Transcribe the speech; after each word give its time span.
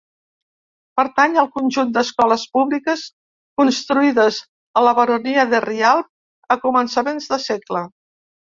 Pertany 0.99 1.35
al 1.41 1.49
conjunt 1.57 1.91
d'escoles 1.97 2.45
públiques 2.57 3.03
construïdes 3.63 4.41
a 4.81 4.83
la 4.89 4.97
Baronia 5.01 5.47
de 5.53 5.63
Rialb 5.69 6.53
a 6.57 6.59
començaments 6.67 7.33
de 7.35 7.41
segle. 7.49 7.89